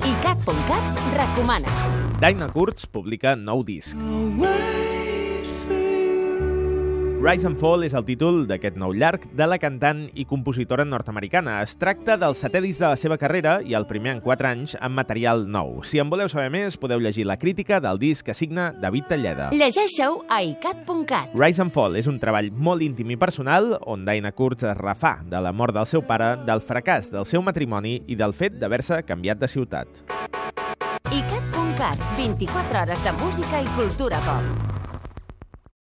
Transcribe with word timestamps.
ICAT.cat 0.00 0.84
recomana. 1.12 1.68
Dinah 2.16 2.48
Kurtz 2.48 2.88
publica 2.88 3.36
nou 3.36 3.60
disc. 3.60 3.96
Rise 7.20 7.46
and 7.46 7.58
Fall 7.60 7.82
és 7.84 7.92
el 7.92 8.06
títol 8.08 8.46
d'aquest 8.48 8.78
nou 8.80 8.94
llarg 8.96 9.26
de 9.36 9.44
la 9.44 9.58
cantant 9.60 10.06
i 10.16 10.24
compositora 10.24 10.86
nord-americana. 10.88 11.58
Es 11.60 11.74
tracta 11.76 12.14
del 12.16 12.32
setè 12.32 12.62
disc 12.64 12.80
de 12.80 12.88
la 12.88 12.96
seva 12.96 13.18
carrera 13.20 13.58
i 13.60 13.76
el 13.76 13.84
primer 13.84 14.14
en 14.14 14.22
4 14.24 14.48
anys 14.48 14.72
amb 14.80 14.96
material 14.96 15.44
nou. 15.44 15.82
Si 15.84 16.00
en 16.00 16.08
voleu 16.08 16.30
saber 16.32 16.48
més, 16.54 16.78
podeu 16.80 16.96
llegir 16.96 17.26
la 17.28 17.36
crítica 17.36 17.76
del 17.84 18.00
disc 18.00 18.24
que 18.24 18.32
signa 18.32 18.70
David 18.72 19.10
Talleda. 19.12 19.50
Llegeixeu 19.52 20.22
a 20.32 20.40
ICAT.cat. 20.48 21.36
Rise 21.36 21.60
and 21.60 21.76
Fall 21.76 22.00
és 22.00 22.08
un 22.08 22.16
treball 22.22 22.48
molt 22.56 22.80
íntim 22.88 23.12
i 23.12 23.20
personal 23.20 23.74
on 23.84 24.08
Dinah 24.08 24.32
Kurtz 24.32 24.64
es 24.64 24.80
refà 24.80 25.18
de 25.20 25.44
la 25.44 25.52
mort 25.52 25.76
del 25.76 25.92
seu 25.92 26.00
pare, 26.00 26.38
del 26.48 26.64
fracàs 26.64 27.12
del 27.12 27.28
seu 27.28 27.44
matrimoni 27.44 27.98
i 28.08 28.16
del 28.16 28.32
fet 28.32 28.56
d'haver-se 28.56 29.04
canviat 29.04 29.44
de 29.44 29.52
ciutat. 29.58 29.92
ICAT.cat. 31.12 32.00
24 32.16 32.84
hores 32.86 33.04
de 33.04 33.18
música 33.20 33.60
i 33.60 33.72
cultura 33.76 34.24
pop. 34.24 34.69